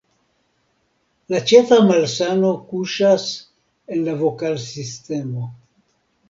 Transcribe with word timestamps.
La 1.33 1.41
ĉefa 1.51 1.77
malsamo 1.89 2.49
kuŝas 2.71 3.27
en 3.97 4.03
la 4.09 4.17
vokalsistemo. 4.23 5.45